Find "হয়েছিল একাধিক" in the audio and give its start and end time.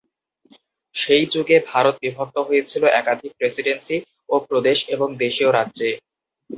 2.47-3.31